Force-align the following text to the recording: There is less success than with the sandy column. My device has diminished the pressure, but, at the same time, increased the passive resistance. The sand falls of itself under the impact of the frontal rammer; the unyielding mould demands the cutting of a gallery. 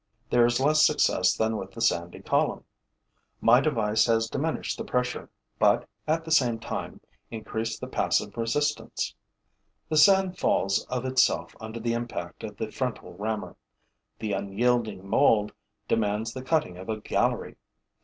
There 0.31 0.47
is 0.47 0.59
less 0.59 0.83
success 0.83 1.35
than 1.35 1.57
with 1.57 1.73
the 1.73 1.79
sandy 1.79 2.21
column. 2.21 2.63
My 3.39 3.61
device 3.61 4.07
has 4.07 4.27
diminished 4.31 4.79
the 4.79 4.83
pressure, 4.83 5.29
but, 5.59 5.87
at 6.07 6.25
the 6.25 6.31
same 6.31 6.57
time, 6.59 7.01
increased 7.29 7.79
the 7.79 7.87
passive 7.87 8.35
resistance. 8.35 9.13
The 9.89 9.97
sand 9.97 10.39
falls 10.39 10.85
of 10.87 11.05
itself 11.05 11.55
under 11.61 11.79
the 11.79 11.93
impact 11.93 12.43
of 12.43 12.57
the 12.57 12.71
frontal 12.71 13.13
rammer; 13.13 13.55
the 14.17 14.33
unyielding 14.33 15.07
mould 15.07 15.53
demands 15.87 16.33
the 16.33 16.41
cutting 16.41 16.79
of 16.79 16.89
a 16.89 16.97
gallery. 16.99 17.57